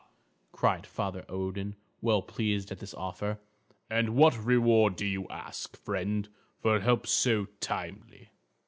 [0.51, 3.37] cried Father Odin, well pleased at this offer.
[3.87, 6.27] "And what reward do you ask, friend,
[6.59, 8.31] for help so timely?"